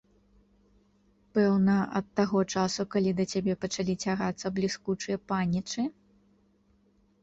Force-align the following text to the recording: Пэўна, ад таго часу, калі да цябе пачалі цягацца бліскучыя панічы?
Пэўна, 1.39 1.75
ад 2.01 2.05
таго 2.21 2.39
часу, 2.55 2.81
калі 2.97 3.11
да 3.21 3.29
цябе 3.35 3.53
пачалі 3.69 3.93
цягацца 4.03 4.55
бліскучыя 4.61 5.17
панічы? 5.31 5.83